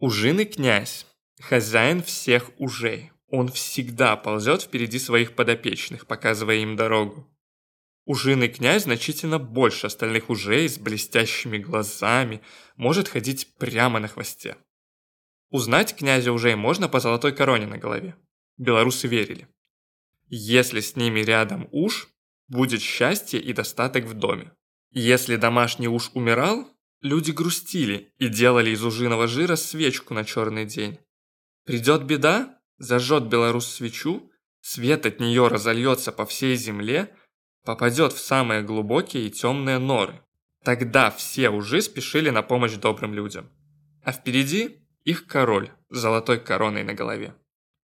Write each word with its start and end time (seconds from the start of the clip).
Ужин 0.00 0.38
и 0.38 0.44
князь, 0.44 1.06
хозяин 1.40 2.04
всех 2.04 2.50
ужей. 2.58 3.10
Он 3.30 3.48
всегда 3.48 4.16
ползет 4.16 4.62
впереди 4.62 4.98
своих 4.98 5.34
подопечных, 5.34 6.06
показывая 6.06 6.56
им 6.56 6.76
дорогу. 6.76 7.28
Ужиный 8.04 8.48
князь 8.48 8.84
значительно 8.84 9.40
больше 9.40 9.88
остальных 9.88 10.30
ужей 10.30 10.68
с 10.68 10.78
блестящими 10.78 11.58
глазами, 11.58 12.40
может 12.76 13.08
ходить 13.08 13.56
прямо 13.56 13.98
на 13.98 14.06
хвосте. 14.06 14.56
Узнать 15.50 15.96
князя 15.96 16.32
ужей 16.32 16.54
можно 16.54 16.88
по 16.88 17.00
золотой 17.00 17.34
короне 17.34 17.66
на 17.66 17.76
голове. 17.76 18.16
Белорусы 18.56 19.08
верили. 19.08 19.48
Если 20.28 20.80
с 20.80 20.94
ними 20.94 21.20
рядом 21.20 21.68
уж, 21.72 22.08
будет 22.46 22.82
счастье 22.82 23.40
и 23.40 23.52
достаток 23.52 24.04
в 24.04 24.14
доме. 24.14 24.52
Если 24.92 25.36
домашний 25.36 25.88
уж 25.88 26.10
умирал, 26.14 26.68
люди 27.00 27.30
грустили 27.30 28.12
и 28.18 28.28
делали 28.28 28.70
из 28.70 28.84
ужиного 28.84 29.26
жира 29.26 29.56
свечку 29.56 30.14
на 30.14 30.24
черный 30.24 30.64
день. 30.64 30.98
Придет 31.64 32.04
беда, 32.04 32.58
зажжет 32.78 33.28
белорус 33.28 33.66
свечу, 33.66 34.30
свет 34.60 35.06
от 35.06 35.20
нее 35.20 35.48
разольется 35.48 36.12
по 36.12 36.26
всей 36.26 36.56
земле– 36.56 37.14
попадет 37.68 38.14
в 38.14 38.18
самые 38.18 38.62
глубокие 38.62 39.26
и 39.26 39.30
темные 39.30 39.76
норы. 39.76 40.22
Тогда 40.64 41.10
все 41.10 41.50
уже 41.50 41.82
спешили 41.82 42.30
на 42.30 42.40
помощь 42.40 42.76
добрым 42.76 43.12
людям. 43.12 43.50
А 44.02 44.12
впереди 44.12 44.78
их 45.04 45.26
король 45.26 45.70
с 45.90 45.98
золотой 45.98 46.40
короной 46.40 46.82
на 46.82 46.94
голове. 46.94 47.34